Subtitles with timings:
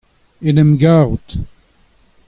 [0.51, 1.27] en em garout.